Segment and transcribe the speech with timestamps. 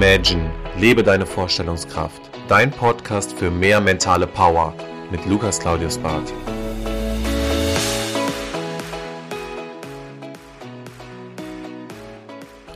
[0.00, 2.22] Imagine, lebe deine Vorstellungskraft.
[2.46, 4.72] Dein Podcast für mehr mentale Power
[5.10, 6.32] mit Lukas Claudius Barth.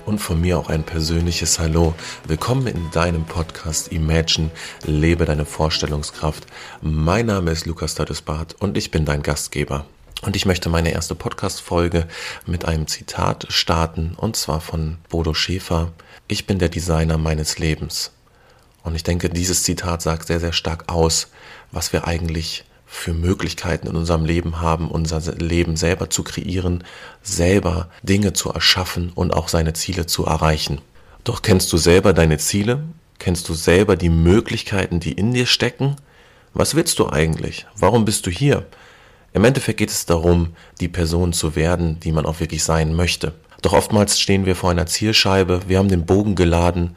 [0.04, 1.95] Und von mir auch ein persönliches Hallo.
[2.27, 4.50] Willkommen in deinem Podcast Imagine,
[4.84, 6.48] lebe deine Vorstellungskraft.
[6.80, 9.86] Mein Name ist Lukas Claudius Barth und ich bin dein Gastgeber.
[10.23, 12.07] Und ich möchte meine erste Podcast-Folge
[12.46, 15.93] mit einem Zitat starten, und zwar von Bodo Schäfer.
[16.29, 18.12] Ich bin der Designer meines Lebens.
[18.82, 21.29] Und ich denke, dieses Zitat sagt sehr, sehr stark aus,
[21.71, 26.85] was wir eigentlich für Möglichkeiten in unserem Leben haben, unser Leben selber zu kreieren,
[27.22, 30.81] selber Dinge zu erschaffen und auch seine Ziele zu erreichen.
[31.25, 32.83] Doch kennst du selber deine Ziele?
[33.19, 35.97] Kennst du selber die Möglichkeiten, die in dir stecken?
[36.55, 37.67] Was willst du eigentlich?
[37.77, 38.67] Warum bist du hier?
[39.33, 43.33] Im Endeffekt geht es darum, die Person zu werden, die man auch wirklich sein möchte.
[43.63, 46.97] Doch oftmals stehen wir vor einer Zielscheibe, wir haben den Bogen geladen,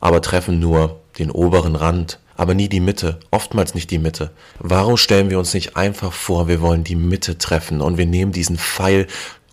[0.00, 4.30] aber treffen nur den oberen Rand, aber nie die Mitte, oftmals nicht die Mitte.
[4.58, 8.32] Warum stellen wir uns nicht einfach vor, wir wollen die Mitte treffen und wir nehmen
[8.32, 9.06] diesen Pfeil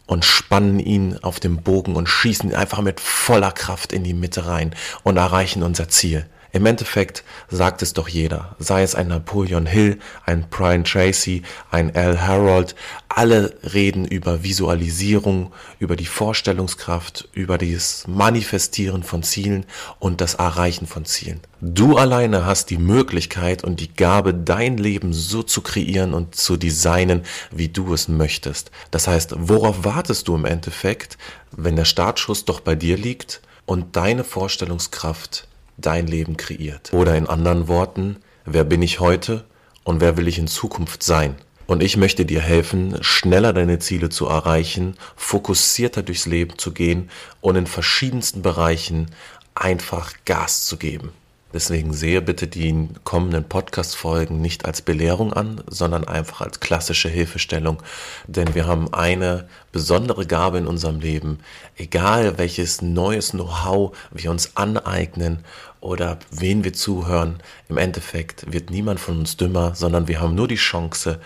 [0.07, 4.13] und spannen ihn auf dem Bogen und schießen ihn einfach mit voller Kraft in die
[4.13, 6.25] Mitte rein und erreichen unser Ziel.
[6.53, 11.95] Im Endeffekt sagt es doch jeder, sei es ein Napoleon Hill, ein Brian Tracy, ein
[11.95, 12.75] Al Harold,
[13.07, 19.65] alle reden über Visualisierung, über die Vorstellungskraft, über das Manifestieren von Zielen
[19.99, 21.39] und das Erreichen von Zielen.
[21.61, 26.57] Du alleine hast die Möglichkeit und die Gabe, dein Leben so zu kreieren und zu
[26.57, 28.71] designen, wie du es möchtest.
[28.91, 31.17] Das heißt, worauf wartest du im Endeffekt,
[31.51, 35.47] wenn der Startschuss doch bei dir liegt und deine Vorstellungskraft
[35.81, 36.93] dein Leben kreiert.
[36.93, 39.43] Oder in anderen Worten, wer bin ich heute
[39.83, 41.35] und wer will ich in Zukunft sein?
[41.67, 47.09] Und ich möchte dir helfen, schneller deine Ziele zu erreichen, fokussierter durchs Leben zu gehen
[47.39, 49.07] und in verschiedensten Bereichen
[49.55, 51.11] einfach Gas zu geben.
[51.53, 57.81] Deswegen sehe bitte die kommenden Podcast-Folgen nicht als Belehrung an, sondern einfach als klassische Hilfestellung.
[58.27, 61.39] Denn wir haben eine besondere Gabe in unserem Leben.
[61.77, 65.43] Egal welches neues Know-how wir uns aneignen
[65.81, 70.47] oder wen wir zuhören, im Endeffekt wird niemand von uns dümmer, sondern wir haben nur
[70.47, 71.19] die Chance,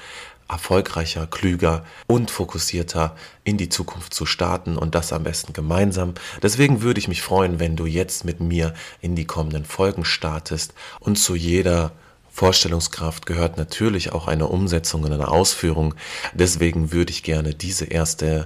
[0.48, 6.14] erfolgreicher, klüger und fokussierter in die Zukunft zu starten und das am besten gemeinsam.
[6.42, 10.74] Deswegen würde ich mich freuen, wenn du jetzt mit mir in die kommenden Folgen startest
[11.00, 11.92] und zu jeder
[12.30, 15.96] Vorstellungskraft gehört natürlich auch eine Umsetzung und eine Ausführung.
[16.34, 18.46] Deswegen würde ich gerne diese erste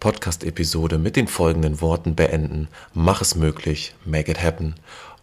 [0.00, 2.68] Podcast-Episode mit den folgenden Worten beenden.
[2.94, 4.74] Mach es möglich, make it happen.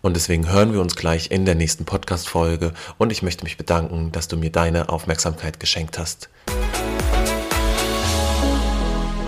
[0.01, 4.11] Und deswegen hören wir uns gleich in der nächsten Podcast-Folge und ich möchte mich bedanken,
[4.11, 6.29] dass du mir deine Aufmerksamkeit geschenkt hast.